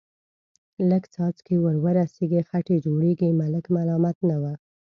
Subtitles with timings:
[0.89, 4.43] لږ څاڅکي ور ورسېږي، خټې جوړېږي، ملک ملامت نه و.